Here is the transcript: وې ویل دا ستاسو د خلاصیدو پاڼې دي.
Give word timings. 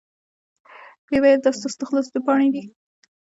وې 1.09 1.17
ویل 1.21 1.39
دا 1.43 1.51
ستاسو 1.57 1.77
د 1.79 1.81
خلاصیدو 1.89 2.25
پاڼې 2.25 2.47
دي. 2.53 2.63